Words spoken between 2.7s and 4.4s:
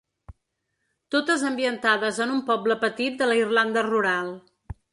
petit de la Irlanda rural.